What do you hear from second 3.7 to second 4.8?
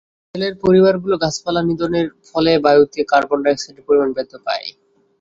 পরিমাণ বৃদ্ধি পায়।